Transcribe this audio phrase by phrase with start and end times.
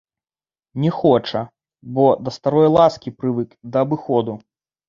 [0.85, 1.43] Не хоча,
[1.97, 4.39] бо да старое ласкі прывык, да абыходу.